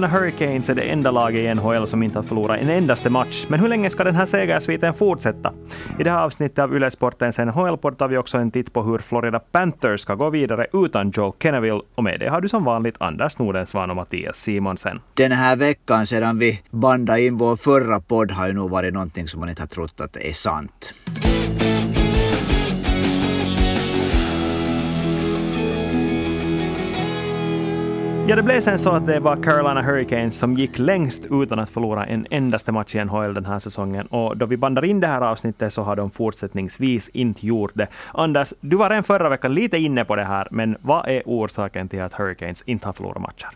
[0.00, 3.46] Carolina Hurricanes är det enda laget i NHL som inte har förlorat en endaste match.
[3.48, 5.52] Men hur länge ska den här segersviten fortsätta?
[5.98, 8.98] I det här avsnittet av Yle Sportens NHL-podd tar vi också en titt på hur
[8.98, 11.80] Florida Panthers ska gå vidare utan Joel Kenneville.
[11.94, 15.00] Och med det har du som vanligt Anders Nordensvan och Mattias Simonsen.
[15.14, 19.28] Den här veckan sedan vi bandade in vår förra podd har ju nog varit någonting
[19.28, 20.94] som man inte har trott att det är sant.
[28.30, 31.70] Ja, det blev sen så att det var Carolina Hurricanes som gick längst utan att
[31.70, 34.06] förlora en endaste match i NHL den här säsongen.
[34.06, 37.86] Och då vi bandar in det här avsnittet så har de fortsättningsvis inte gjort det.
[38.14, 41.88] Anders, du var redan förra veckan lite inne på det här, men vad är orsaken
[41.88, 43.48] till att Hurricanes inte har förlorat matcher?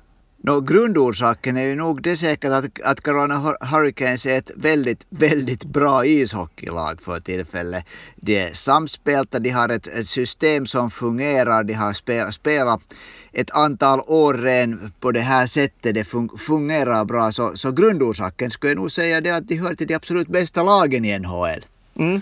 [0.42, 5.64] No, grundorsaken är ju nog det säkert att, att Carolina Hurricanes är ett väldigt, väldigt
[5.64, 7.84] bra ishockeylag för tillfället.
[8.16, 12.80] De är samspelta, de har ett, ett system som fungerar, de har spel, spelat
[13.34, 16.04] ett antal år redan på det här sättet, det
[16.38, 17.32] fungerar bra.
[17.32, 20.62] Så, så grundorsaken skulle jag nog säga det att de hör till de absolut bästa
[20.62, 21.64] lagen i NHL.
[21.98, 22.20] Mm.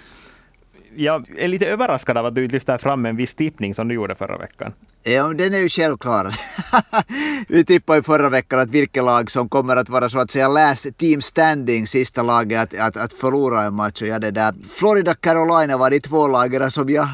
[0.97, 4.15] Jag är lite överraskad av att du lyfter fram en viss tippning som du gjorde
[4.15, 4.73] förra veckan.
[5.03, 6.35] Ja, den är ju självklar.
[7.49, 10.49] Vi tippade ju förra veckan att vilket lag som kommer att vara så att säga
[10.49, 14.03] last team standing, sista laget att, att, att förlora en match.
[14.03, 17.09] Och ja, det där Florida Carolina var de två lagen som jag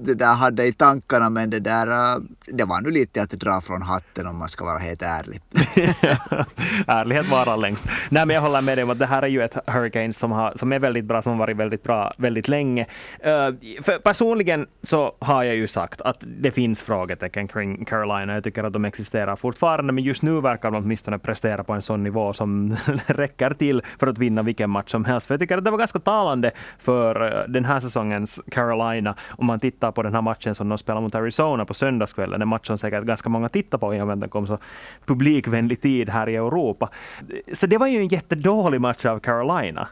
[0.00, 3.60] det där hade i tankarna men det där äh, det var nu lite att dra
[3.60, 5.40] från hatten om man ska vara helt ärlig.
[6.86, 7.84] Ärlighet varar längst.
[8.08, 10.30] Nej men jag håller med dig om att det här är ju ett Hurricane som,
[10.30, 12.86] har, som är väldigt bra, som har varit väldigt bra väldigt länge.
[13.22, 18.34] Eh, för personligen så har jag ju sagt att det finns frågetecken kring Carolina.
[18.34, 21.82] Jag tycker att de existerar fortfarande men just nu verkar de åtminstone prestera på en
[21.82, 25.26] sån nivå som räcker till för att vinna vilken match som helst.
[25.26, 29.46] För jag tycker att det var ganska talande för eh, den här säsongens Carolina om
[29.46, 32.48] man tittar tittar på den här matchen som de spelar mot Arizona på söndagskvällen, en
[32.48, 34.58] match som säkert ganska många tittar på i och med att den kom så
[35.06, 36.90] publikvänlig tid här i Europa.
[37.52, 39.88] Så det var ju en jättedålig match av Carolina.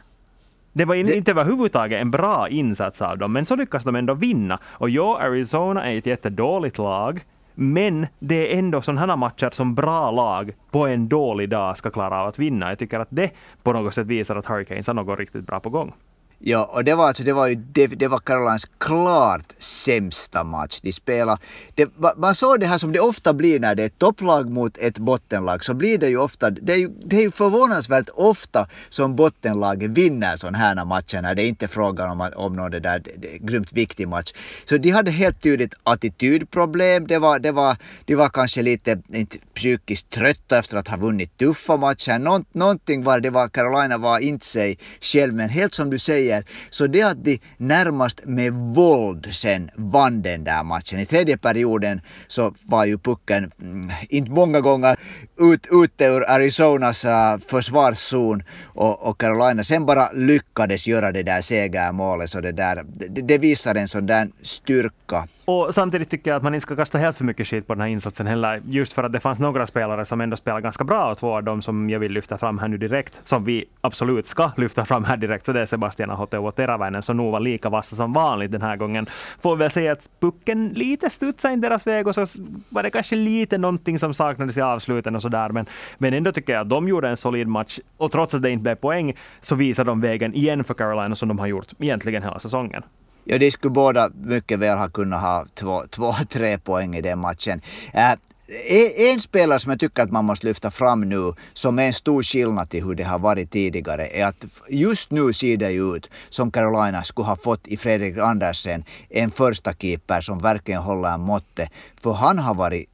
[0.79, 1.15] Det var det...
[1.15, 4.59] inte överhuvudtaget en bra insats av dem, men så lyckas de ändå vinna.
[4.65, 7.21] Och ja, Arizona är ett jättedåligt lag,
[7.55, 12.21] men det är ändå sådana matcher som bra lag på en dålig dag ska klara
[12.21, 12.69] av att vinna.
[12.69, 13.31] Jag tycker att det
[13.63, 15.93] på något sätt visar att Hurricanes har något riktigt bra på gång.
[16.41, 20.79] Ja, och det var alltså, det var ju, det, det var Karolans klart sämsta match.
[20.81, 21.41] De spelade,
[21.75, 24.77] det, man såg det här som det ofta blir när det är ett topplag mot
[24.77, 28.67] ett bottenlag, så blir det ju ofta, det är ju, det är ju förvånansvärt ofta
[28.89, 32.79] som bottenlaget vinner sådana här matcher när det inte är frågan om, om någon det
[32.79, 34.33] där det, grymt viktig match.
[34.65, 39.37] Så de hade helt tydligt attitydproblem, det var, det var, de var kanske lite inte,
[39.55, 42.19] psykiskt trötta efter att ha vunnit tuffa matcher.
[42.19, 46.28] Nå, någonting var det var, Carolina var inte sig själv, men helt som du säger
[46.29, 46.45] säger.
[46.69, 50.99] Så det att de närmast med våld sen vann den där matchen.
[50.99, 54.97] I tredje perioden så var ju pucken mm, inte många gånger
[55.39, 58.43] ut, ute ur Arizonas uh, försvarszon
[58.75, 62.29] och, och Carolina sen bara lyckades göra det där segermålet.
[62.29, 66.43] Så det, där, det, det visar en sån där styrka och samtidigt tycker jag att
[66.43, 69.03] man inte ska kasta helt för mycket skit på den här insatsen heller, just för
[69.03, 71.89] att det fanns några spelare som ändå spelade ganska bra och två av dem som
[71.89, 75.45] jag vill lyfta fram här nu direkt, som vi absolut ska lyfta fram här direkt,
[75.45, 78.61] så det är Sebastian Ahote och Teräväinen som nog var lika vassa som vanligt den
[78.61, 79.07] här gången.
[79.41, 82.25] Får väl säga att pucken lite studsade in deras väg och så
[82.69, 85.65] var det kanske lite någonting som saknades i avsluten och sådär, men,
[85.97, 88.63] men ändå tycker jag att de gjorde en solid match och trots att det inte
[88.63, 92.39] blev poäng så visar de vägen igen för Carolina som de har gjort egentligen hela
[92.39, 92.83] säsongen.
[93.31, 97.19] Ja, de skulle båda mycket väl ha kunnat ha två, två tre poäng i den
[97.19, 97.61] matchen.
[97.93, 101.93] Äh, en spelare som jag tycker att man måste lyfta fram nu, som är en
[101.93, 106.09] stor skillnad till hur det har varit tidigare, är att just nu ser det ut
[106.29, 111.69] som Carolina skulle ha fått i Fredrik Andersen, en första keeper som verkligen håller måttet.
[112.01, 112.89] För han har varit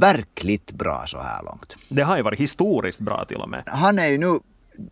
[0.00, 1.76] verkligt bra så här långt.
[1.88, 3.62] Det har ju varit historiskt bra till och med.
[3.66, 4.38] Han är ju nu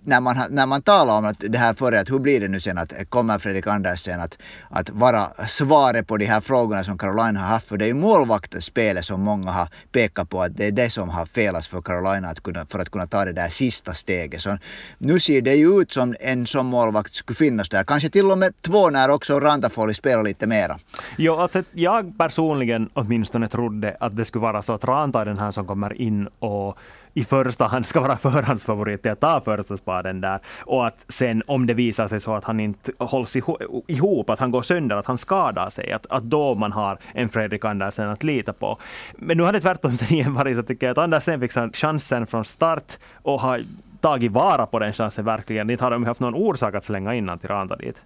[0.04, 2.60] när man, när man talar om att det här före, att hur blir det nu
[2.60, 4.38] sen, att eh, kommer Fredrik Andersen att,
[4.70, 7.68] att vara svaret på de här frågorna som Carolina har haft?
[7.68, 11.08] För det är ju målvaktsspelet som många har pekat på att det är det som
[11.08, 14.40] har felats för Carolina att kunna, för att kunna ta det där sista steget.
[14.40, 14.58] Så
[14.98, 17.84] nu ser det ju ut som en sån målvakt skulle finnas där.
[17.84, 20.78] Kanske till och med två när också Rantafoli spelar lite mera.
[21.16, 25.38] Jo, alltså jag personligen åtminstone trodde att det skulle vara så att Ranta är den
[25.38, 26.78] här som kommer in och
[27.18, 30.40] i första hand ska vara förhandsfavorit till att ta första spaden där.
[30.60, 33.36] Och att sen om det visar sig så att han inte hålls
[33.86, 37.28] ihop, att han går sönder, att han skadar sig, att, att då man har en
[37.28, 38.78] Fredrik Andersen att lita på.
[39.16, 42.26] Men nu har det tvärtom sen igen varit så tycker jag att Andersen fick chansen
[42.26, 43.64] från start och har
[44.00, 45.70] tagit vara på den chansen verkligen.
[45.70, 48.02] Inte har de haft någon orsak att slänga in till Ranta dit.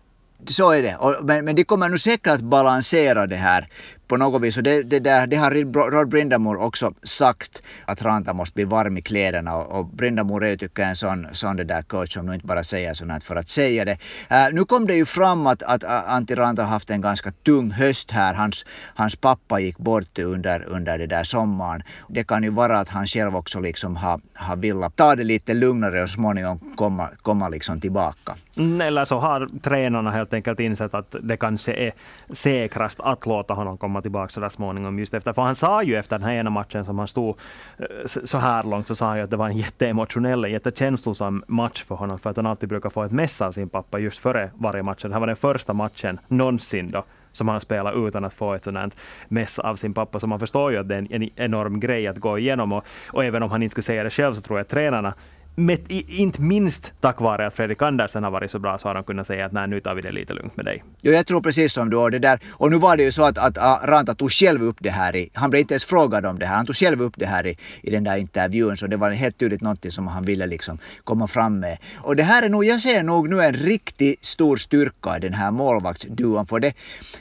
[0.46, 0.96] Så är det.
[1.22, 3.68] men, men de kommer nu säkert att balansera det här
[4.12, 4.56] på något vis.
[4.56, 8.96] Och det, det, där, det har Rod Brindamore också sagt, att Ranta måste bli varm
[8.96, 9.56] i kläderna.
[9.56, 12.34] Och, och Brindamore är ju tycker jag en sån, sån det där coach som nu
[12.34, 13.98] inte bara säger sånt för att säga det.
[14.30, 17.70] Uh, nu kom det ju fram att, att Antti Ranta har haft en ganska tung
[17.70, 18.34] höst här.
[18.34, 21.82] Hans, hans pappa gick bort under, under det där sommaren.
[22.08, 25.54] Det kan ju vara att han själv också liksom har, har velat ta det lite
[25.54, 28.34] lugnare och småningom komma, komma liksom tillbaka.
[28.56, 31.92] Mm, eller så har tränarna helt enkelt insett att det kanske är
[32.30, 34.99] säkrast att låta honom komma tillbaka så där småningom.
[34.99, 37.38] Just efter, för han sa ju efter den här ena matchen som han stod
[37.78, 41.84] eh, så här långt, så sa han ju att det var en jätteemotionell, jättekänslosam match
[41.84, 44.50] för honom, för att han alltid brukar få ett mess av sin pappa just före
[44.54, 45.02] varje match.
[45.02, 48.64] Det här var den första matchen någonsin då som han spelar utan att få ett
[48.64, 48.96] sådant
[49.28, 50.19] mess av sin pappa.
[50.19, 52.72] Så man förstår ju att det är en enorm grej att gå igenom.
[52.72, 55.14] Och, och även om han inte skulle säga det själv så tror jag att tränarna
[55.54, 59.04] med, inte minst tack vare att Fredrik Andersen har varit så bra så har de
[59.04, 60.84] kunnat säga att nej, nu tar vi det lite lugnt med dig.
[61.02, 61.96] Jo, jag tror precis som du.
[61.96, 62.40] Och, det där.
[62.50, 65.16] och nu var det ju så att, att, Ranta tog själv upp det här.
[65.16, 66.56] I, han blev inte ens frågad om det här.
[66.56, 68.76] Han tog själv upp det här i, i den där intervjun.
[68.76, 71.78] Så det var helt tydligt någonting som han ville liksom komma fram med.
[71.96, 75.34] Och det här är nog, jag ser nog nu en riktigt stor styrka i den
[75.34, 76.46] här målvaktsduon.
[76.46, 76.75] För det,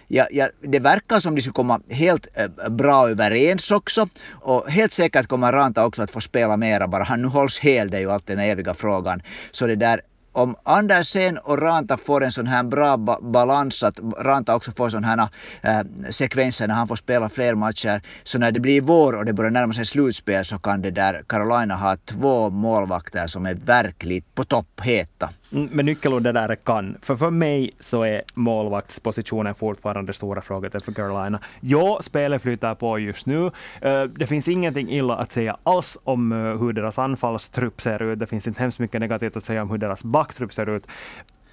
[0.08, 4.08] ja, ja, det verkar som de skulle komma helt äh, bra överens också.
[4.30, 7.90] Och helt säkert kommer Ranta också att få spela mera bara han nu hålls hel.
[7.90, 9.22] Det är ju alltid den eviga frågan.
[9.52, 10.02] Så det där
[10.34, 14.90] om Andersen och Ranta får en sån här bra ba balans, att Ranta också får
[14.90, 15.28] sån här
[15.62, 19.34] äh, sekvenser när han får spela fler matcher, så när det blir vår och det
[19.34, 24.36] börjar närma sig slutspel så kan det där Carolina ha två målvakter som är verkligt
[24.36, 25.30] på topp heta.
[25.52, 26.98] Men nyckelordet där är kan.
[27.02, 31.40] För för mig så är målvaktspositionen fortfarande stora frågan för Carolina.
[31.60, 33.52] Ja, spelet flyter på just nu.
[33.82, 38.20] Eh, det finns ingenting illa att säga alls om eh, hur deras anfallstrupp ser ut.
[38.20, 40.88] Det finns inte hemskt mycket negativt att säga om hur deras backtrupp ser ut.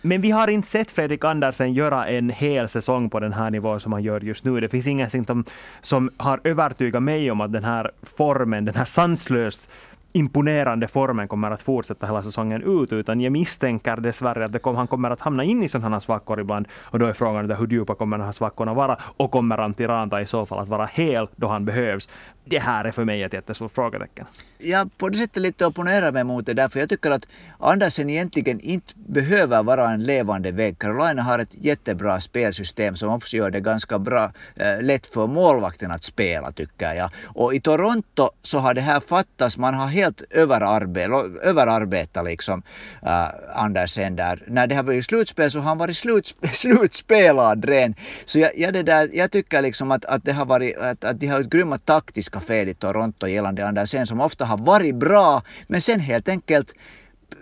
[0.02, 3.80] Men vi har inte sett Fredrik Andersen göra en hel säsong på den här nivån
[3.80, 4.60] som han gör just nu.
[4.60, 5.44] Det finns ingenting som,
[5.80, 9.70] som har övertygat mig om att den här formen, den här sanslöst
[10.18, 14.76] imponerande formen kommer att fortsätta hela säsongen ut, utan jag misstänker dessvärre att det kom,
[14.76, 16.66] han kommer att hamna in i sådana svackor ibland.
[16.84, 18.98] Och då är frågan hur djupa kommer de här svackorna vara?
[19.16, 22.08] Och kommer Antiranta i så fall att vara hel då han behövs?
[22.44, 24.26] Det här är för mig ett jättestort frågetecken
[24.58, 27.26] jag på det sättet lite opponerar mig mot det där, för jag tycker att
[27.58, 30.78] Andersen egentligen inte behöver vara en levande vägg.
[30.78, 35.90] Carolina har ett jättebra spelsystem som också gör det ganska bra, äh, lätt för målvakten
[35.90, 37.10] att spela, tycker jag.
[37.26, 42.62] Och i Toronto så har det här fattats, man har helt överarbetat, överarbetad liksom
[43.02, 44.42] uh, Andersen där.
[44.46, 47.94] När det har varit slutspel så har han varit slutsp slutspelad ren.
[48.24, 51.20] Så jag, jag, det där, jag tycker liksom att, att det har varit, att, att
[51.20, 55.42] de har ett grymma taktiska fel i Toronto gällande Andersen som ofta har varit bra
[55.66, 56.74] men sen helt enkelt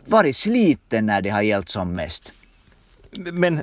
[0.04, 2.32] varit sliten när det har gällt som mest.
[3.18, 3.62] Men,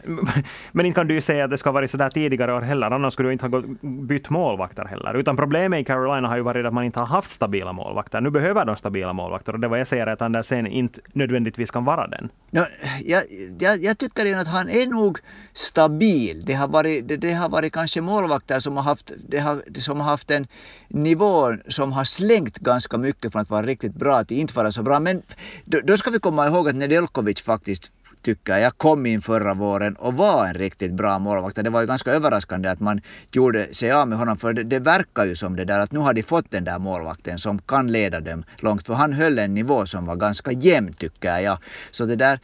[0.71, 2.91] men inte kan du ju säga att det ska ha varit sådär tidigare år heller,
[2.91, 5.13] annars skulle du inte ha bytt målvakter heller.
[5.13, 8.21] Utan problemet i Carolina har ju varit att man inte har haft stabila målvakter.
[8.21, 11.85] Nu behöver de stabila målvakter och det var jag säger att Andersen inte nödvändigtvis kan
[11.85, 12.29] vara den.
[12.51, 12.61] No,
[13.05, 13.23] jag,
[13.59, 15.19] jag, jag tycker att han är nog
[15.53, 16.43] stabil.
[16.45, 19.99] Det har varit, det, det, har varit kanske målvakter som har, haft, det har, som
[19.99, 20.47] har haft en
[20.87, 24.83] nivå som har slängt ganska mycket från att vara riktigt bra till inte vara så
[24.83, 24.99] bra.
[24.99, 25.21] Men
[25.65, 27.91] då, då ska vi komma ihåg att Nedeljkovic faktiskt
[28.23, 31.55] tycker jag kom in förra våren och var en riktigt bra målvakt.
[31.55, 33.01] Det var ju ganska överraskande att man
[33.31, 35.99] gjorde sig av med honom för det, det verkar ju som det där att nu
[35.99, 39.53] har de fått den där målvakten som kan leda dem långt för han höll en
[39.53, 41.57] nivå som var ganska jämn tycker jag.
[41.91, 42.39] Så det där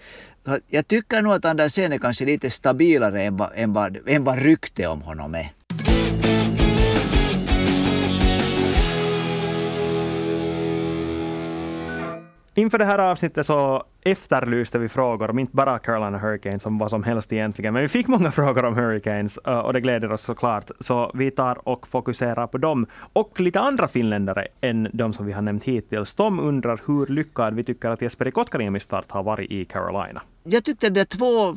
[0.67, 4.39] jag tycker nog att Andersen är kanske lite stabilare än vad, än vad, än vad
[4.39, 5.51] rykte om honom är.
[12.53, 16.89] Inför det här avsnittet så efterlyste vi frågor om inte bara Carolina Hurricanes, om vad
[16.89, 17.73] som helst egentligen.
[17.73, 20.71] Men vi fick många frågor om Hurricanes eh, och det gläder oss såklart.
[20.79, 22.85] Så vi tar och fokuserar på dem.
[23.13, 26.15] Och lite andra finländare än de som vi har nämnt hittills.
[26.15, 30.63] De undrar hur lyckad vi tycker att Jesperi Kotkaniemis start har varit i Carolina jag
[30.63, 31.55] tyckte de två,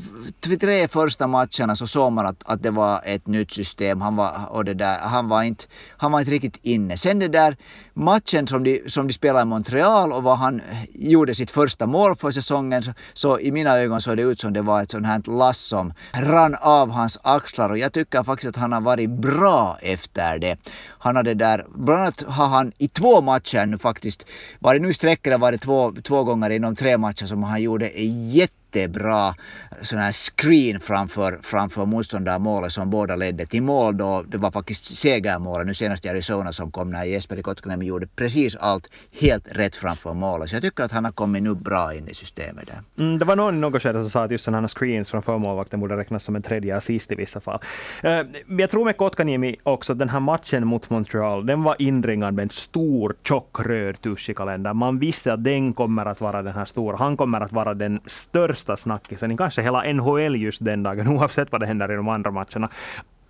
[0.60, 4.00] tre första matcherna så såg man att, att det var ett nytt system.
[4.00, 5.64] Han var, och det där, han, var inte,
[5.96, 6.96] han var inte riktigt inne.
[6.96, 7.56] Sen den där
[7.94, 10.60] matchen som de, som de spelade i Montreal och vad han
[10.94, 14.52] gjorde sitt första mål för säsongen så, så i mina ögon såg det ut som
[14.52, 18.48] det var ett sånt här lass som rann av hans axlar och jag tycker faktiskt
[18.48, 20.56] att han har varit bra efter det.
[20.98, 24.26] Han hade där, bland annat har han i två matcher nu faktiskt,
[24.58, 27.42] var det nu i sträck eller var det två, två gånger inom tre matcher som
[27.42, 27.90] han gjorde
[28.32, 34.24] jätte jättebra eh, sån här screen framför, framför motståndarmålet som båda ledde till mål då.
[34.28, 38.56] Det var faktiskt segermålet nu senast i Arizona som kom när Jesper Kotkaniemi gjorde precis
[38.56, 38.88] allt
[39.20, 40.48] helt rätt framför målet.
[40.50, 43.04] Så jag tycker att han har kommit nu bra in i systemet där.
[43.04, 45.80] Mm, det var någon i något skede som sa att just sådana screens framför målvakten
[45.80, 47.58] borde räknas som en tredje assist i vissa fall.
[48.04, 52.42] Uh, jag tror med Kotkaniemi också, den här matchen mot Montreal, den var inringad med
[52.42, 54.76] en stor tjock röd tusch i kalendern.
[54.76, 56.96] Man visste att den kommer att vara den här stora.
[56.96, 61.52] Han kommer att vara den största snackisen i kanske hela NHL just den dagen, oavsett
[61.52, 62.68] vad det händer i de andra matcherna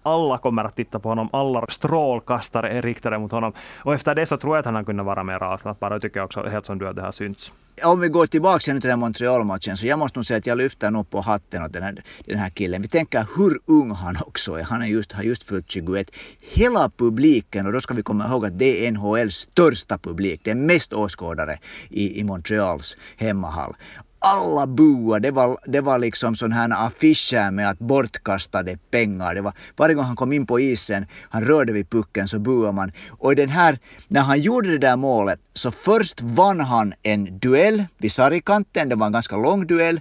[0.02, 3.52] alla kommer att titta på honom, alla strålkastare är riktade mot honom.
[3.78, 5.92] Och efter det så tror jag att han har kunnat vara mer avslappnad.
[5.92, 7.52] Jag tycker också helt som du att det har synts.
[7.84, 10.90] Om vi går tillbaka till den Montreal-matchen så jag måste nog säga att jag lyfter
[10.90, 12.82] nog på hatten åt den här, den här killen.
[12.82, 14.62] Vi tänker hur ung han också är.
[14.62, 16.10] Han är just, har just fyllt 21.
[16.40, 20.40] Hela publiken, och då ska vi komma ihåg att det är NHLs största publik.
[20.44, 21.58] Det är mest åskådare
[21.88, 23.74] i, i Montreals hemmahall
[24.22, 25.28] alla buade.
[25.28, 29.34] Det var, det var liksom sån här affischer med att bortkastade pengar.
[29.34, 32.72] Det var, varje gång han kom in på isen, han rörde vid pucken så buade
[32.72, 32.92] man.
[33.08, 37.84] Och den här, när han gjorde det där målet så först vann han en duell
[37.98, 38.88] vid sargkanten.
[38.88, 40.00] Det var en ganska lång duell.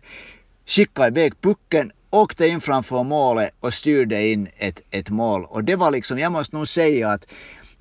[0.65, 5.45] Skickade iväg pucken åkte in framför målet och styrde in ett, ett mål.
[5.45, 7.25] Och det var liksom, jag måste nog säga att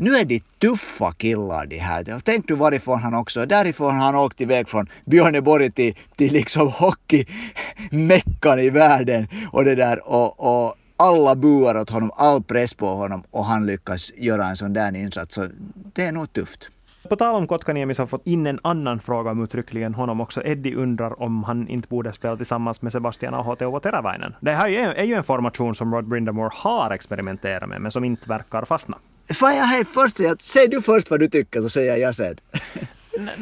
[0.00, 2.20] nu är de tuffa killar de här.
[2.24, 6.68] Tänk du varifrån han också, därifrån har han åkt iväg från Björneborg till, till liksom
[6.72, 12.86] hockeymeckan i världen och det där och, och alla buar åt honom, all press på
[12.86, 15.34] honom och han lyckas göra en sån där insats.
[15.34, 15.48] Så
[15.94, 16.70] det är nog tufft.
[17.08, 20.42] På tal om Kotkaniemi så har fått in en annan fråga om uttryckligen honom också.
[20.44, 24.34] Eddie undrar om han inte borde spela tillsammans med Sebastian Aho och Teräväinen.
[24.40, 28.28] Det här är ju en formation som Rod Brindamore har experimenterat med, men som inte
[28.28, 28.96] verkar fastna.
[29.34, 32.36] Får jag här först säg du först vad du tycker så säger jag sen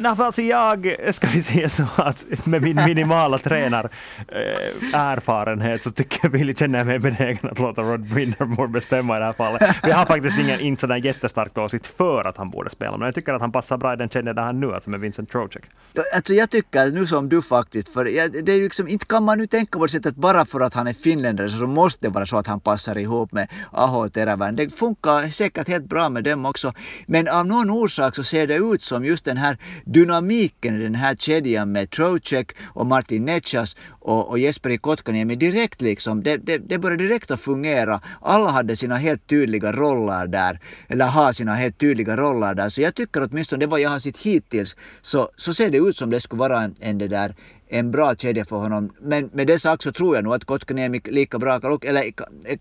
[0.05, 6.57] alltså jag, ska vi säga så att med min minimala tränarerfarenhet eh, så tycker jag,
[6.57, 9.75] känner jag mig benägen att låta Rod Brindamore bestämma i det här fallet.
[9.83, 13.15] Vi har faktiskt ingen inte sådär jättestark åsikt för att han borde spela, men jag
[13.15, 15.63] tycker att han passar bra i den kedja där han nu, alltså med Vincent Trocek.
[16.15, 19.37] Alltså jag tycker nu som du faktiskt, för jag, det är liksom, inte kan man
[19.37, 22.13] nu tänka på det sättet att bara för att han är finländare så måste det
[22.13, 24.55] vara så att han passar ihop med Aho och Terävän.
[24.55, 26.73] Det funkar säkert helt bra med dem också,
[27.05, 30.95] men av någon orsak så ser det ut som just den här dynamiken i den
[30.95, 36.57] här kedjan med Trocek och Martin Nechas och, och Jesper Kotkaniemi direkt liksom, det, det,
[36.57, 38.01] det började direkt att fungera.
[38.21, 42.69] Alla hade sina helt tydliga roller där, eller har sina helt tydliga roller där.
[42.69, 45.97] Så jag tycker åtminstone det vad jag har sett hittills, så, så ser det ut
[45.97, 47.35] som det skulle vara en, en det där
[47.69, 48.93] en bra kedja för honom.
[49.01, 52.03] Men med det sagt så tror jag nog att Kotkaniemi lika bra, eller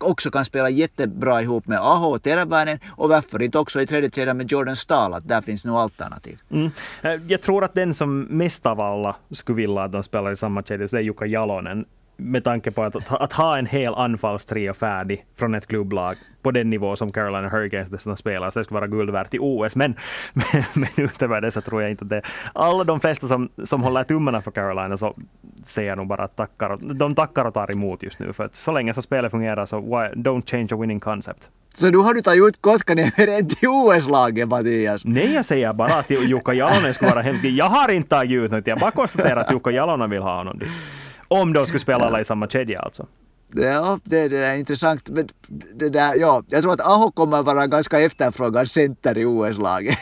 [0.01, 4.11] också kan spela jättebra ihop med Aho och Teräväinen och varför inte också i tredje
[4.11, 6.39] kedjan med Jordan Stahl, att där finns nog alternativ.
[6.51, 6.71] Mm.
[7.03, 10.37] Eh, jag tror att den som mest av alla skulle vilja att de spelar i
[10.37, 11.85] samma kedja, så är Jukka Jalonen
[12.17, 16.17] med tanke på att, att ha en hel anfallstrio färdig från ett klubblag
[16.49, 19.39] på den nivå som Carolina Hurricanes dessutom spelar, så det skulle vara guld värt i
[19.41, 19.77] OS.
[19.77, 19.95] Men,
[20.33, 22.23] men, men utöver det så tror jag inte att det...
[22.55, 25.17] Alla de flesta som, som håller tummarna för Carolina så
[25.65, 28.33] säger nog bara att tackar, de tackar och tar emot just nu.
[28.33, 31.51] För att så länge som spelet fungerar så why, don't change a winning concept.
[31.75, 35.05] Så du har du tagit ut Kotkaniemi redan till OS-laget Mattias?
[35.05, 37.45] Nej, jag säger bara att Jukka Jalonen skulle vara hemsk.
[37.45, 40.59] Jag har inte tagit ut något, jag bara konstaterar att Jukka Jalonen vill ha honom
[40.59, 40.69] dit.
[41.29, 43.07] Om de skulle spela alla i samma kedja alltså.
[43.55, 45.09] Ja, det, det är intressant.
[45.09, 45.29] Men
[45.75, 49.99] det där, ja, jag tror att Aho kommer vara ganska efterfrågad center i OS-laget.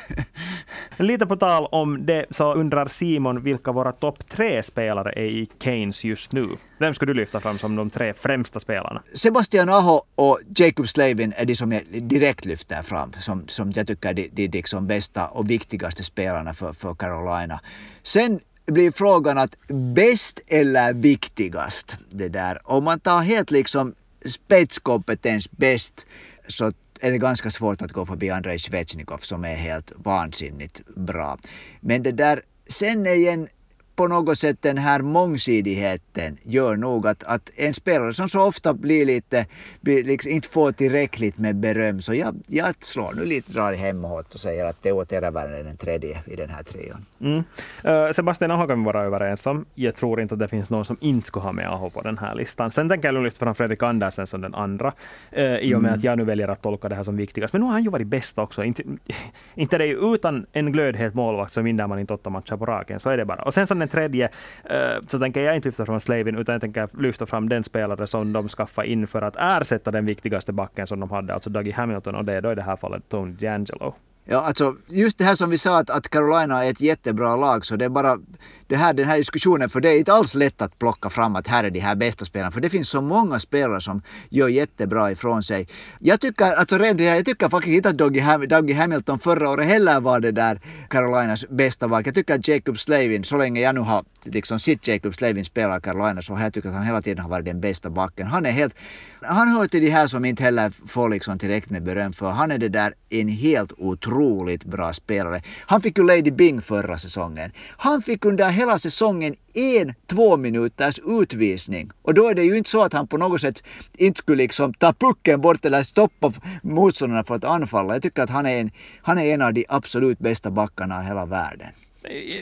[0.96, 5.48] Lite på tal om det så undrar Simon vilka våra topp tre spelare är i
[5.62, 6.48] Keynes just nu.
[6.78, 9.02] Vem skulle du lyfta fram som de tre främsta spelarna?
[9.14, 13.12] Sebastian Aho och Jacob Slavin är de som jag direkt lyfter fram.
[13.20, 17.60] Som, som jag tycker är de, de liksom bästa och viktigaste spelarna för, för Carolina.
[18.02, 21.96] Sen blir frågan att bäst eller viktigast?
[22.10, 22.58] Det där.
[22.64, 23.94] Om man tar helt liksom
[24.26, 26.06] spetskompetens bäst
[26.48, 31.38] så är det ganska svårt att gå förbi Andrei Svetjnikov som är helt vansinnigt bra.
[31.80, 33.48] Men det där, sen igen
[33.96, 38.74] på något sätt den här mångsidigheten gör nog att, att en spelare som så ofta
[38.74, 39.46] blir lite,
[39.80, 44.34] blir liksom inte får tillräckligt med beröm så jag, jag slår nu lite, drar hemåt
[44.34, 47.06] och säger att Teo Teräväinen är den tredje i den här trion.
[47.20, 47.36] Mm.
[47.36, 49.64] Uh, Sebastian Aho kan vi vara överens om.
[49.74, 52.18] Jag tror inte att det finns någon som inte skulle ha med Aho på den
[52.18, 52.70] här listan.
[52.70, 54.92] Sen tänker jag lyfta fram Fredrik Andersen som den andra,
[55.38, 55.98] uh, i och med mm.
[55.98, 57.52] att jag nu väljer att tolka det här som viktigast.
[57.52, 58.64] Men nu har han ju varit bäst också.
[58.64, 58.82] Inte,
[59.54, 63.00] inte det är utan en glödhet målvakt så vinner man inte åtta matcher på raken.
[63.00, 63.42] Så är det bara.
[63.42, 64.28] Och sen som den tredje
[64.64, 68.06] eh, så tänker jag inte lyfta fram Slavin, utan jag tänker lyfta fram den spelare
[68.06, 71.74] som de skaffade in för att ersätta den viktigaste backen som de hade, alltså Dougie
[71.74, 73.92] Hamilton, och det är då i det här fallet Tony D'Angelo.
[74.28, 77.66] Ja, alltså just det här som vi sa att, att Carolina är ett jättebra lag
[77.66, 78.18] så det är bara
[78.66, 81.46] det här, den här diskussionen för det är inte alls lätt att plocka fram att
[81.46, 85.10] här är de här bästa spelarna för det finns så många spelare som gör jättebra
[85.12, 85.68] ifrån sig.
[85.98, 89.66] Jag tycker, alltså redan, jag tycker faktiskt inte att Dougie, Ham, Dougie Hamilton förra året
[89.66, 92.02] heller var det där Carolinas bästa val.
[92.04, 95.80] Jag tycker att Jacob Slavin, så länge jag nu har liksom sitt Jacob Slavin spelar
[95.80, 98.26] Carolina så har jag tyckt att han hela tiden har varit den bästa backen.
[98.26, 98.74] Han är helt,
[99.22, 102.50] han hör till de här som inte heller får liksom tillräckligt med beröm för han
[102.50, 105.42] är det där en helt otroligt bra spelare.
[105.66, 107.52] Han fick ju Lady Bing förra säsongen.
[107.76, 111.90] Han fick under hela säsongen en två minuters utvisning.
[112.02, 113.62] Och då är det ju inte så att han på något sätt
[113.96, 117.94] inte skulle liksom ta pucken bort eller stoppa motståndarna från att anfalla.
[117.94, 118.70] Jag tycker att han är en,
[119.02, 121.68] han är en av de absolut bästa backarna i hela världen.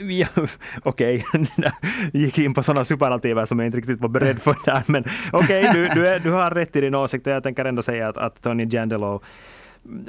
[0.09, 0.27] Ja,
[0.83, 1.71] Okej, okay.
[2.13, 4.83] gick in på sådana superlativer som jag inte riktigt var beredd för där.
[4.87, 7.27] Men okej, okay, du, du, du har rätt i din åsikt.
[7.27, 9.23] Jag tänker ändå säga att, att Tony Jandelow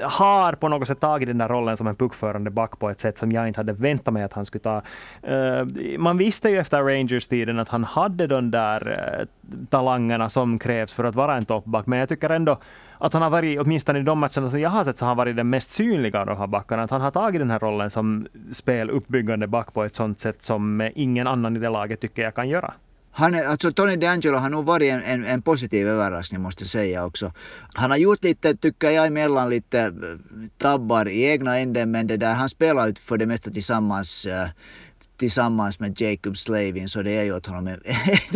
[0.01, 3.17] har på något sätt tagit den där rollen som en puckförande back på ett sätt
[3.17, 4.81] som jag inte hade väntat mig att han skulle ta.
[5.29, 5.65] Uh,
[5.97, 9.25] man visste ju efter Rangers-tiden att han hade de där uh,
[9.69, 12.57] talangerna som krävs för att vara en toppback, men jag tycker ändå
[12.97, 15.17] att han har varit, åtminstone i de matcherna som jag har sett, så har han
[15.17, 16.83] varit den mest synliga av de här backarna.
[16.83, 20.89] Att han har tagit den här rollen som speluppbyggande back på ett sånt sätt som
[20.95, 22.73] ingen annan i det laget tycker jag kan göra.
[23.17, 26.69] Han är, alltså Tony D'Angelo har nog varit en, en, en, positiv överraskning måste jag
[26.69, 27.31] säga också.
[27.73, 29.91] Han har gjort lite, tycker jag, emellan lite äh,
[30.57, 34.47] tabbar i egna änden men det där, han spelar ju för det mesta tillsammans äh,
[35.17, 37.65] tillsammans med Jacob Slavin så det är ju åt honom,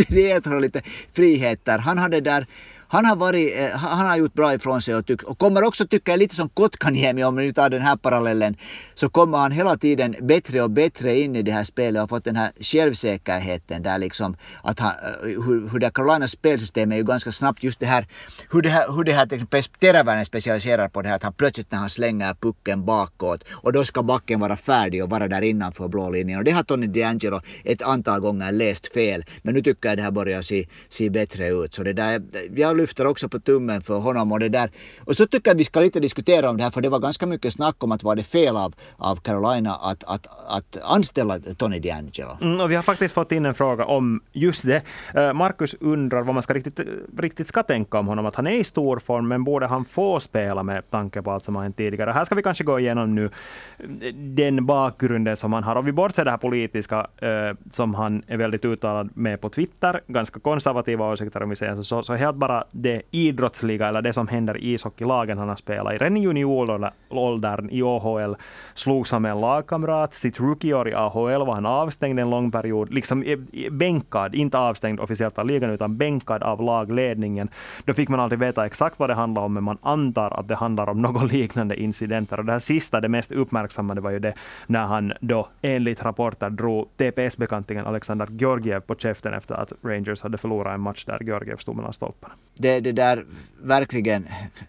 [0.10, 0.82] det är att honom lite
[1.14, 1.78] friheter.
[1.78, 2.48] Han hade där
[2.92, 5.88] han har, varit, eh, han har gjort bra ifrån sig och, tyck, och kommer också
[5.88, 8.56] tycka lite som Kotkaniemi om vi tar den här parallellen.
[8.94, 12.18] Så kommer han hela tiden bättre och bättre in i det här spelet och har
[12.18, 16.98] fått den här självsäkerheten där liksom att han, eh, hur, hur det Carolinas spelsystem är
[16.98, 18.08] ju ganska snabbt just det här
[18.52, 21.34] hur det här, hur det här till exempel Teräväinen specialiserar på det här att han
[21.34, 25.42] plötsligt när han slänger pucken bakåt och då ska backen vara färdig och vara där
[25.42, 29.62] innanför blå linjen och det har Tony DeAngelo ett antal gånger läst fel men nu
[29.62, 32.22] tycker jag det här börjar se, se bättre ut så det där,
[32.56, 34.72] jag lyfter också på tummen för honom och det där.
[35.06, 37.00] Och så tycker jag att vi ska lite diskutera om det här för det var
[37.00, 41.40] ganska mycket snack om att var det fel av, av Carolina att, att, att anställa
[41.40, 42.38] Tony D'Angelo.
[42.42, 44.82] Mm, och vi har faktiskt fått in en fråga om just det.
[45.16, 46.80] Eh, Marcus undrar vad man ska riktigt,
[47.18, 48.26] riktigt ska tänka om honom.
[48.26, 51.44] Att han är i stor form men borde han få spela med tanke på allt
[51.44, 52.12] som har hänt tidigare.
[52.12, 55.76] Här ska vi kanske gå igenom nu eh, den bakgrunden som han har.
[55.76, 60.02] Om vi bortser det här politiska eh, som han är väldigt uttalad med på Twitter.
[60.08, 62.04] Ganska konservativa åsikter om vi säger så.
[62.04, 65.98] Så helt bara det idrottsliga eller det som händer i ishockeylagen han har spelat i.
[65.98, 68.36] Redan i junioråldern i AHL
[68.74, 70.14] slogs han med en lagkamrat.
[70.14, 74.58] Sitt rookieår i AHL var han avstängd en lång period, liksom eh, eh, bänkad, inte
[74.58, 77.50] avstängd officiellt av ligan, utan bänkad av lagledningen.
[77.86, 80.56] Då fick man aldrig veta exakt vad det handlade om, men man antar att det
[80.56, 82.40] handlar om något liknande incidenter.
[82.40, 84.34] Och det här sista, det mest uppmärksammade var ju det
[84.68, 90.38] när han då enligt rapporter drog TPS-bekantingen Alexander Georgiev på käften efter att Rangers hade
[90.38, 93.26] förlorat en match där Georgiev stod mellan stolparna det är det där
[93.62, 94.28] verkligen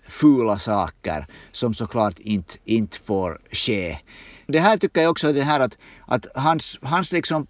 [0.09, 3.99] fula saker som såklart inte, inte får ske.
[4.47, 7.47] Det här tycker jag också det här att, att hans, hans liksom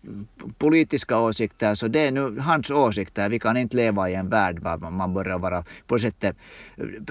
[0.59, 3.29] politiska åsikter, så det är nu hans åsikter.
[3.29, 6.37] Vi kan inte leva i en värld där man börjar vara på det sättet.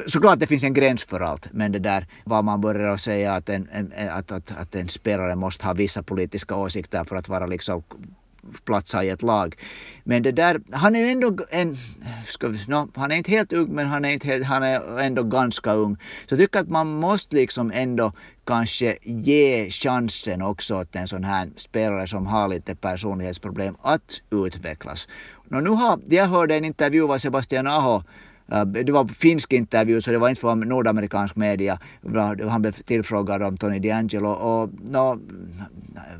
[0.07, 3.49] Såklart det finns en gräns för allt, men det där var man börjar säga att
[3.49, 7.45] en, en, att, att, att en spelare måste ha vissa politiska åsikter för att vara
[7.45, 7.83] liksom
[8.65, 9.55] platsa i ett lag.
[10.03, 11.77] Men det där, han är ändå en,
[12.27, 14.99] ska vi, no, han är inte helt ung men han är, inte helt, han är
[14.99, 15.97] ändå ganska ung.
[16.27, 21.23] Så jag tycker att man måste liksom ändå kanske ge chansen också åt en sån
[21.23, 25.07] här spelare som har lite personlighetsproblem att utvecklas.
[25.47, 28.03] No, nu har, jag hörde en intervju av Sebastian Aho
[28.51, 31.79] Eh, det var finsk intervju så det var inte från nordamerikansk media.
[32.49, 34.33] Han blev tillfrågad om Tony D'Angelo.
[34.33, 35.19] och no,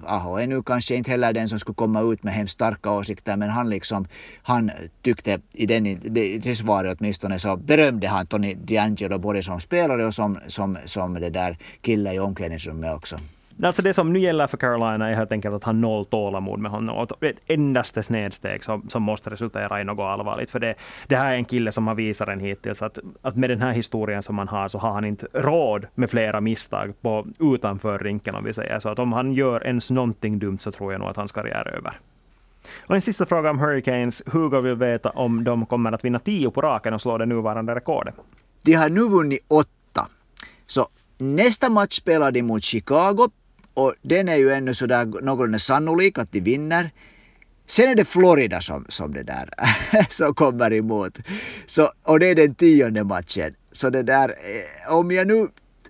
[0.08, 3.38] Aho är nu kanske inte heller den som skulle komma ut med hemskt starka åsikter
[3.38, 4.08] men han liksom,
[4.42, 6.00] han tyckte i den,
[6.40, 11.14] det svaret åtminstone så berömde han Tony D'Angelo både som spelare och som, som, som
[11.14, 13.20] det där kille i omklädningsrummet också.
[13.64, 16.72] Alltså det som nu gäller för Carolina är helt enkelt att ha noll tålamod med
[16.72, 16.98] honom.
[16.98, 20.52] Och ett endaste snedsteg som, som måste resultera i något allvarligt.
[20.52, 20.76] För det,
[21.08, 23.72] det här är en kille som har visat en hittills att, att med den här
[23.72, 28.36] historien som han har så har han inte råd med flera misstag på, utanför rinken
[28.36, 28.80] om vi säger.
[28.80, 31.68] Så att om han gör ens någonting dumt så tror jag nog att hans karriär
[31.68, 32.00] är över.
[32.88, 34.24] Och en sista fråga om Hurricanes.
[34.26, 37.76] Hugo vill veta om de kommer att vinna tio på raken och slå det nuvarande
[37.76, 38.16] rekordet.
[38.62, 40.08] De har nu vunnit åtta.
[40.66, 43.30] Så nästa match spelar de mot Chicago
[43.74, 46.92] och den är ju ännu sådär någorlunda sannolik att de vinner.
[47.68, 49.50] Sen är det Florida som, som det där
[50.10, 51.20] som kommer emot.
[51.66, 53.56] Så, och det är den tionde matchen.
[53.72, 55.48] Så det där, eh, om jag nu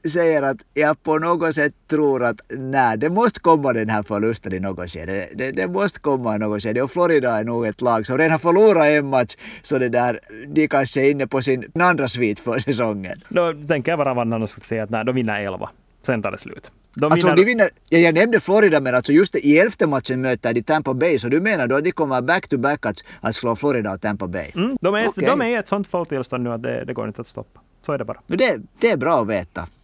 [0.09, 4.53] säger att jag på något sätt tror att nej, det måste komma den här förlusten
[4.53, 5.11] i något skede.
[5.13, 8.17] Det, det, det måste komma i något skede och Florida är nog ett lag som
[8.17, 12.07] redan har förlorat en match så det där, de kanske är inne på sin andra
[12.07, 13.21] svit för säsongen.
[13.29, 15.69] Då tänker jag bara vannan och säga att nej, de vinner 11.
[16.01, 16.71] Sen tar det slut.
[16.95, 17.35] De alltså, vinner...
[17.35, 20.93] de vinner, ja, jag nämnde Florida men alltså just i elfte matchen möter de Tampa
[20.93, 24.27] Bay så du menar då att de kommer back-to-back att, att slå Florida och Tampa
[24.27, 24.51] Bay?
[24.55, 25.25] Mm, de, är, okay.
[25.25, 27.59] de är i ett sånt falltillstånd nu att det, det går inte att stoppa.
[27.81, 28.21] Så är det bara.
[28.27, 29.67] Det, det är bra att veta.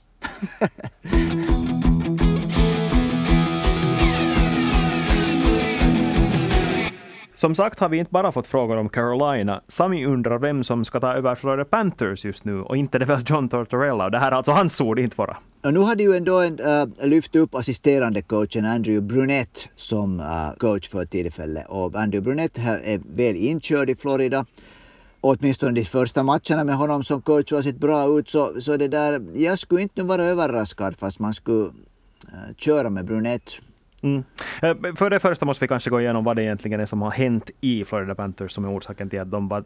[7.33, 9.61] Som sagt har vi inte bara fått frågor om Carolina.
[9.67, 13.23] Sami undrar vem som ska ta över Florida Panthers just nu och inte det väl
[13.25, 14.09] John Tortorella.
[14.09, 15.37] Det här är alltså hans ord, inte våra.
[15.65, 20.51] Och nu hade ju ändå en, äh, lyft upp assisterande coachen Andrew Brunett som äh,
[20.57, 21.65] coach för tillfället.
[21.69, 24.45] Och Andrew Brunett är väl inkörd i Florida
[25.21, 28.29] åtminstone de första matcherna med honom som coach har sett bra ut.
[28.29, 33.05] Så, så det där, jag skulle inte vara överraskad fast man skulle äh, köra med
[33.05, 33.57] Brunett.
[34.03, 34.23] Mm.
[34.61, 37.11] Eh, för det första måste vi kanske gå igenom vad det egentligen är som har
[37.11, 39.63] hänt i Florida Panthers som är orsaken till att de var,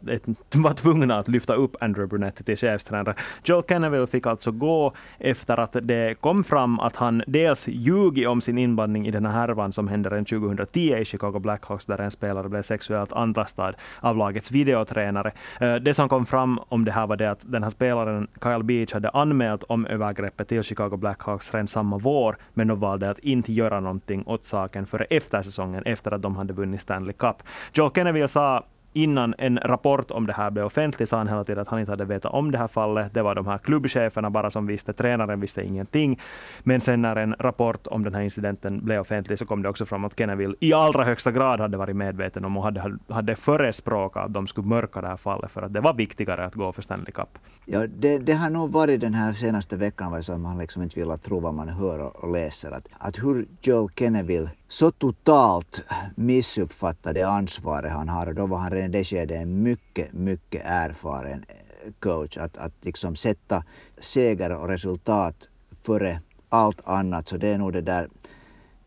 [0.54, 3.14] var tvungna att lyfta upp Andrew Brunetti till chefstränare.
[3.44, 8.40] Joel Kenneville fick alltså gå efter att det kom fram att han dels ljugit om
[8.40, 12.10] sin inblandning i den här härvan som hände redan 2010 i Chicago Blackhawks där en
[12.10, 15.32] spelare blev sexuellt antastad av lagets videotränare.
[15.60, 18.62] Eh, det som kom fram om det här var det att den här spelaren Kyle
[18.62, 23.18] Beach hade anmält om övergreppet till Chicago Blackhawks redan samma vår, men de valde att
[23.18, 27.36] inte göra någonting åt saken före efter säsongen, efter att de hade vunnit Stanley Cup.
[27.72, 31.62] Joel Kenneville sa innan en rapport om det här blev offentlig sa han hela tiden
[31.62, 33.14] att han inte hade vetat om det här fallet.
[33.14, 36.20] Det var de här klubbcheferna bara som visste, tränaren visste ingenting.
[36.62, 39.86] Men sen när en rapport om den här incidenten blev offentlig så kom det också
[39.86, 44.24] fram att Kenneville i allra högsta grad hade varit medveten om och hade, hade förespråkat
[44.24, 46.82] att de skulle mörka det här fallet för att det var viktigare att gå för
[46.82, 47.38] Stanley Cup.
[47.66, 51.18] Ja, det, det har nog varit den här senaste veckan som man liksom inte vill
[51.18, 52.70] tro vad man hör och läser.
[52.70, 55.80] Att, att hur Joel Kenneville så totalt
[56.14, 60.62] missuppfattade ansvaret han har och då var han redan i det skedet en mycket, mycket
[60.64, 62.36] erfaren eh, coach.
[62.36, 63.64] Att, att liksom sätta
[63.98, 65.48] seger och resultat
[65.82, 67.28] före allt annat.
[67.28, 68.08] Så det är nog det där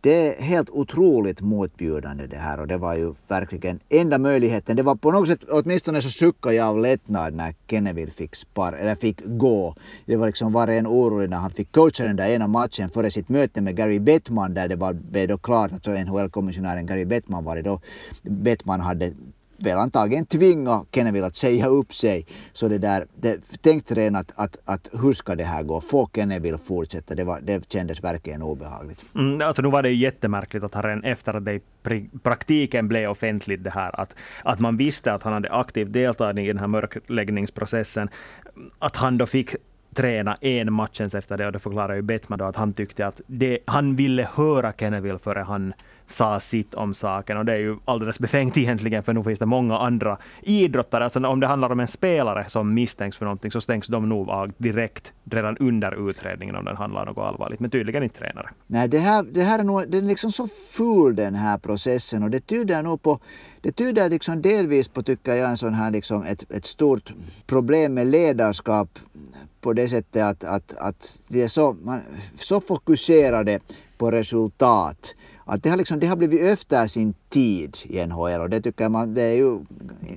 [0.03, 4.75] det är helt otroligt motbjudande det här och det var ju verkligen enda möjligheten.
[4.75, 8.73] Det var på något sätt, åtminstone så suckade jag av lättnad när Kenneville fick spar,
[8.73, 9.75] eller fick gå.
[10.05, 13.11] Det var liksom var en orolig när han fick coacha den där ena matchen före
[13.11, 17.05] sitt möte med Gary Bettman där det var, blev då klart att så NHL-kommissionären Gary
[17.05, 17.81] Bettman var det då.
[18.21, 19.13] Bettman hade
[19.63, 22.25] väl antagligen tvinga Kenneville att säga upp sig.
[22.51, 25.81] Så det där, det, tänkte redan att, att, att hur ska det här gå?
[25.81, 27.15] Få Kenneville fortsätta?
[27.15, 29.03] Det, var, det kändes verkligen obehagligt.
[29.15, 31.61] Mm, alltså nu var det ju jättemärkligt att han redan efter att det i
[32.23, 36.47] praktiken blev offentligt det här, att, att man visste att han hade aktivt deltagit i
[36.47, 38.09] den här mörkläggningsprocessen,
[38.79, 39.55] att han då fick
[39.93, 43.21] träna en matchens efter det och det förklarar ju Bettman då att han tyckte att
[43.27, 45.73] det, han ville höra Kenneville före han
[46.05, 47.37] sa sitt om saken.
[47.37, 51.03] Och det är ju alldeles befängt egentligen, för nu finns det många andra idrottare.
[51.03, 54.29] Alltså om det handlar om en spelare som misstänks för någonting så stängs de nog
[54.29, 57.59] av direkt redan under utredningen om den handlar om något allvarligt.
[57.59, 58.49] Men tydligen inte tränare.
[58.67, 62.23] Nej, det här, det här är nog den är liksom så ful den här processen
[62.23, 63.19] och det tyder nog på
[63.63, 67.13] det tyder liksom delvis på, tycker jag, en sån här liksom ett, ett stort
[67.45, 68.99] problem med ledarskap
[69.61, 72.01] på det sättet att, att, att de är så, man,
[72.39, 73.59] så fokuserade
[73.97, 75.15] på resultat.
[75.45, 78.89] Att det har, liksom, det har blivit efter sin tid i NHL och det tycker
[78.89, 79.59] man, det är ju,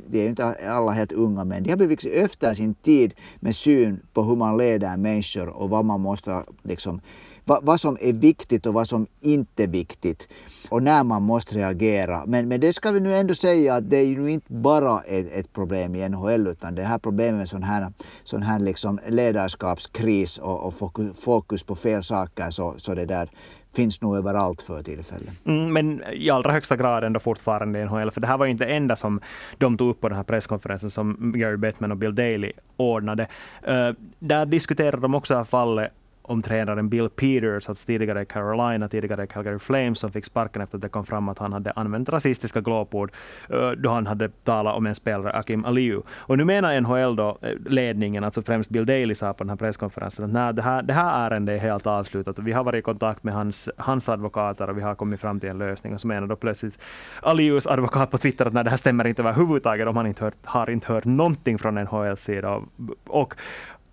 [0.06, 3.14] det är ju inte alla helt unga men det har blivit liksom efter sin tid
[3.40, 7.00] med syn på hur man leder människor och vad man måste liksom,
[7.46, 10.28] vad, vad som är viktigt och vad som inte är viktigt
[10.68, 12.26] och när man måste reagera.
[12.26, 15.32] Men, men det ska vi nu ändå säga att det är ju inte bara ett,
[15.32, 17.92] ett problem i NHL utan det här problemet med sån här,
[18.24, 23.28] sån här liksom ledarskapskris och, och fokus, fokus på fel saker så, så det där
[23.74, 25.28] finns nog överallt för tillfället.
[25.44, 28.52] Mm, men i allra högsta grad ändå fortfarande i NHL, för det här var ju
[28.52, 29.20] inte det enda som
[29.59, 33.22] de tog upp på den här presskonferensen som Gary Bettman och Bill Daley ordnade.
[33.68, 35.92] Uh, där diskuterade de också fallet
[36.26, 40.82] om tränaren Bill Peters, alltså tidigare Carolina, tidigare Calgary Flames, som fick sparken efter att
[40.82, 43.12] det kom fram att han hade använt rasistiska glåpord
[43.50, 46.02] eh, då han hade talat om en spelare, Akim Aliu.
[46.08, 49.56] Och nu menar NHL då, eh, ledningen, alltså främst Bill Daley sa på den här
[49.56, 52.38] presskonferensen att nej, det, här, det här ärendet är helt avslutat.
[52.38, 55.48] Vi har varit i kontakt med hans, hans advokater och vi har kommit fram till
[55.48, 55.94] en lösning.
[55.94, 56.82] Och så menar då plötsligt
[57.22, 59.88] Alius advokat på Twitter att nej, det här stämmer inte överhuvudtaget.
[59.88, 62.62] Om han inte hört, har inte hört någonting från NHLs sida.
[63.06, 63.34] Och,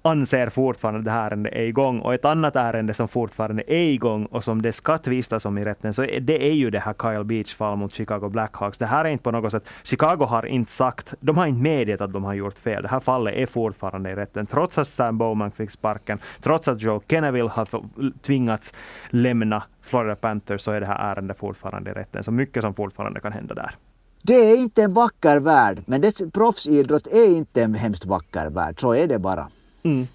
[0.05, 1.99] anser fortfarande att det här ärendet är igång.
[1.99, 5.63] Och ett annat ärende som fortfarande är igång och som det ska tvistas om i
[5.63, 8.77] rätten, så det är ju det här Kyle Beach-fall mot Chicago Blackhawks.
[8.77, 12.01] Det här är inte på något sätt, Chicago har inte sagt, de har inte medgett
[12.01, 12.83] att de har gjort fel.
[12.83, 16.81] Det här fallet är fortfarande i rätten, trots att Stan Bowman fick sparken, trots att
[16.81, 17.67] Joe Kenneville har
[18.21, 18.73] tvingats
[19.09, 22.23] lämna Florida Panthers, så är det här ärendet fortfarande i rätten.
[22.23, 23.75] Så mycket som fortfarande kan hända där.
[24.21, 28.79] Det är inte en vacker värld, men dess proffsidrott är inte en hemskt vacker värld.
[28.79, 29.49] Så är det bara.
[29.83, 30.07] Mm.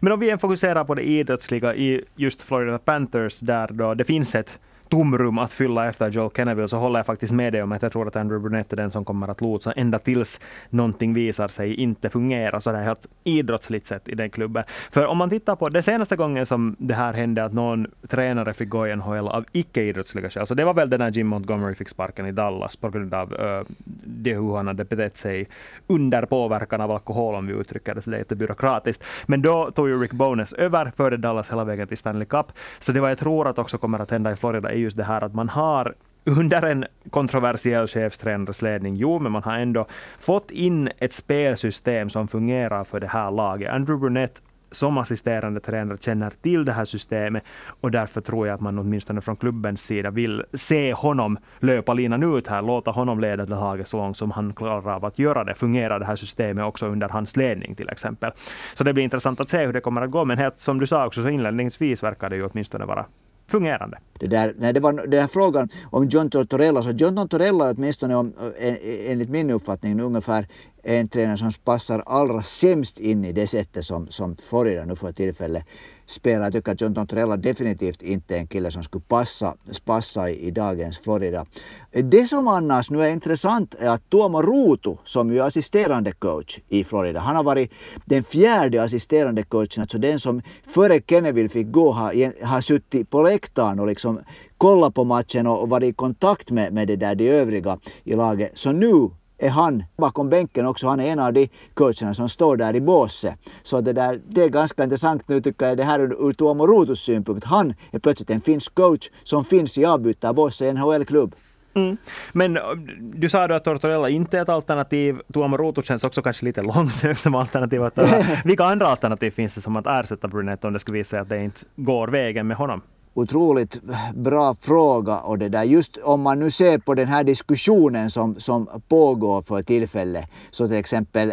[0.00, 4.34] Men om vi fokuserar på det idrottsliga i just Florida Panthers, där då det finns
[4.34, 4.58] ett
[4.94, 7.92] tomrum att fylla efter Joel Kenneville så håller jag faktiskt med dig om att jag
[7.92, 11.74] tror att Andrew Brunette är den som kommer att lotsa ända tills någonting visar sig
[11.74, 14.64] inte fungera så det är helt idrottsligt sett i den klubben.
[14.90, 18.54] För om man tittar på det senaste gången som det här hände att någon tränare
[18.54, 21.74] fick gå i NHL av icke-idrottsliga skäl, så det var väl den när Jim Montgomery
[21.74, 23.62] fick sparken i Dallas på grund av uh,
[24.04, 25.48] det hur han hade betett sig
[25.86, 29.04] under påverkan av alkohol om vi uttrycker det så det är jättebyråkratiskt.
[29.26, 32.46] Men då tog ju Rick Bones över, förde Dallas hela vägen till Stanley Cup.
[32.78, 35.04] Så det var jag tror att också kommer att hända i Florida är just det
[35.04, 35.94] här att man har
[36.24, 39.86] under en kontroversiell chefstränares ledning, jo, men man har ändå
[40.18, 43.70] fått in ett spelsystem som fungerar för det här laget.
[43.70, 47.44] Andrew Brunette som assisterande tränare känner till det här systemet
[47.80, 52.36] och därför tror jag att man åtminstone från klubbens sida vill se honom löpa linan
[52.36, 55.44] ut här, låta honom leda det laget så långt som han klarar av att göra
[55.44, 55.54] det.
[55.54, 58.32] Fungerar det här systemet också under hans ledning till exempel?
[58.74, 60.86] Så det blir intressant att se hur det kommer att gå, men helt som du
[60.86, 63.06] sa också så inledningsvis verkar det ju åtminstone vara
[63.46, 63.98] fungerande.
[64.18, 67.74] Det, där, nej, det var den här frågan om John Tortorella, så John Tortorella är
[67.76, 70.48] åtminstone om, eh, enligt min uppfattning ungefär
[70.84, 75.12] en tränare som passar allra sämst in i det sättet som, som Florida nu för
[75.12, 75.64] tillfället
[76.06, 76.44] spelar.
[76.44, 80.46] Jag tycker att John Tortorella definitivt inte är en kille som skulle passa, passa i,
[80.46, 81.46] i dagens Florida.
[81.90, 86.58] Det som annars nu är intressant är att Tuomo Ruutu, som ju är assisterande coach
[86.68, 87.72] i Florida, han har varit
[88.04, 93.22] den fjärde assisterande coachen, alltså den som före Kenneville fick gå har, har suttit på
[93.22, 94.20] läktaren och liksom
[94.58, 98.58] kollat på matchen och varit i kontakt med, med det där de övriga i laget.
[98.58, 99.10] Så nu
[99.44, 100.88] är han bakom bänken också.
[100.88, 103.34] Han är en av de coacherna som står där i båset.
[103.62, 106.66] Så det, där, det är ganska intressant nu tycker jag det här ur, ur Tuomo
[106.66, 107.44] Ruutus synpunkt.
[107.44, 111.34] Han är plötsligt en finsk coach som finns i avbytarbåset i en NHL-klubb.
[111.74, 111.96] Mm.
[112.32, 112.58] Men
[113.00, 115.18] du sa då att Tortorella inte är ett alternativ.
[115.32, 117.80] Tuomo Ruutu känns också kanske lite långsökt som alternativ.
[118.44, 121.28] Vilka andra alternativ finns det som att ersätta Brunette om det skulle visa sig att
[121.28, 122.82] det inte går vägen med honom?
[123.14, 123.80] Otroligt
[124.14, 128.40] bra fråga och det där just om man nu ser på den här diskussionen som,
[128.40, 131.32] som pågår för tillfället så till exempel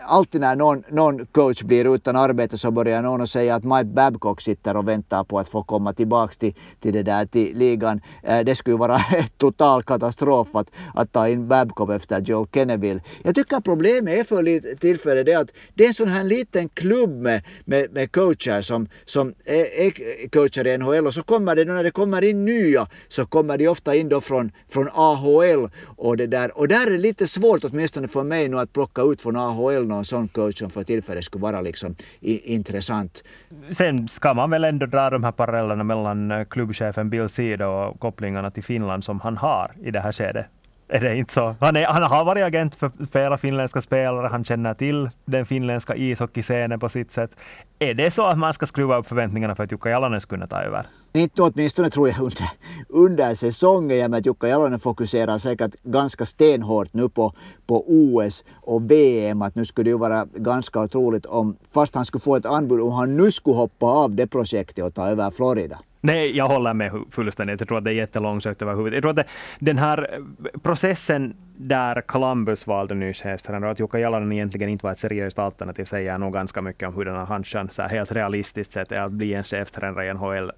[0.00, 3.84] alltid när någon, någon coach blir utan arbete så börjar någon att säga att Mike
[3.84, 8.00] Babcock sitter och väntar på att få komma tillbaks till, till det där till ligan.
[8.22, 13.00] Eh, det skulle vara en total katastrof att, att ta in Babcock efter Joel Kenneville.
[13.22, 17.10] Jag tycker problemet är för tillfället det att det är en sån här liten klubb
[17.10, 21.82] med, med, med coacher som, som är, är coacher i NHL så kommer det, när
[21.82, 26.26] det kommer in nya, så kommer de ofta in då från, från AHL och det
[26.26, 26.58] där.
[26.58, 29.86] Och där är det lite svårt, åtminstone för mig nu, att plocka ut från AHL
[29.86, 33.24] någon sån coach som för tillfället skulle vara liksom i, intressant.
[33.70, 38.50] Sen ska man väl ändå dra de här parallellerna mellan klubbchefen Bill Sida och kopplingarna
[38.50, 40.46] till Finland som han har i det här skedet.
[40.88, 41.56] Är det inte så?
[41.60, 45.96] Han, är, han har varit agent för flera finländska spelare, han känner till den finländska
[45.96, 47.30] ishockeyscenen på sitt sätt.
[47.78, 50.46] Är det så att man ska skruva upp förväntningarna för att Jukka Jalonen ska kunna
[50.46, 50.86] ta över?
[51.12, 52.50] Inte åtminstone tror jag under,
[52.88, 54.04] under säsongen.
[54.04, 57.32] och med att Jukka Jalonen fokuserar säkert ganska stenhårt nu på,
[57.66, 59.42] på OS och VM.
[59.42, 62.80] Att nu skulle det ju vara ganska otroligt om, fast han skulle få ett anbud,
[62.80, 65.78] om han nu skulle hoppa av det projektet och ta över Florida.
[66.06, 67.60] Nej, jag håller med fullständigt.
[67.60, 68.94] Jag tror att det är jättelångsökt överhuvudtaget.
[68.94, 73.98] Jag tror att det, den här eh, processen där Columbus valde ny chefstränare, att Jukka
[73.98, 77.48] Jalonen egentligen inte var ett seriöst alternativ, säger nog ganska mycket om hur den hans
[77.48, 80.52] chanser helt realistiskt sett är att bli en chefstränare i NHL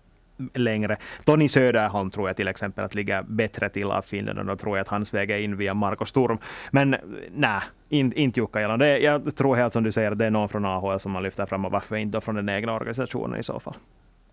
[0.55, 0.97] längre.
[1.25, 4.77] Tony Söderholm tror jag till exempel att ligger bättre till av Finland och då tror
[4.77, 6.39] jag att hans väg är in via Marko Sturm.
[6.71, 6.97] Men
[7.35, 9.03] nej, inte, inte Jukka Jalonen.
[9.03, 11.47] Jag tror helt som du säger att det är någon från AHL som man lyfter
[11.47, 13.75] fram och varför inte då från den egna organisationen i så fall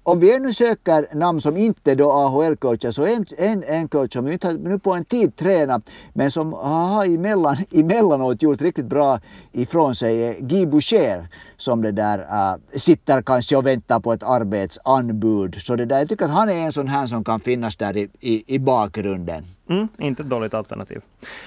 [0.08, 4.28] om vi ännu söker namn som inte då AHL-coacher så en, en, en coach som
[4.28, 9.20] inte har nu på en tid tränat men som har emellan, emellanåt gjort riktigt bra
[9.52, 14.24] ifrån sig är Guy Boucher som det där äh, sitter kanske och väntar på ett
[14.24, 15.56] arbetsanbud.
[15.62, 17.98] Så det där, jag tycker att han är en sån här som kan finnas där
[17.98, 19.46] i, i, i bakgrunden.
[19.69, 21.01] Mm, inte ett dåligt alternativ.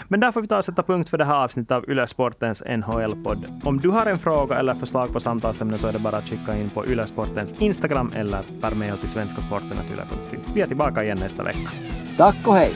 [0.09, 2.63] Men där får vi ta och sätta punkt för det här avsnittet av Yle Sportens
[2.67, 3.61] NHL-podd.
[3.65, 6.57] Om du har en fråga eller förslag på samtalsämne så är det bara att skicka
[6.57, 10.39] in på Yle Sportens Instagram eller per mejl till svenskasporten.yle.fi.
[10.55, 11.71] Vi är tillbaka igen nästa vecka.
[12.17, 12.73] Tack och hej!